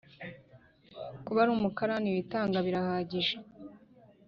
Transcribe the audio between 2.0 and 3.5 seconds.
witanga birahagije.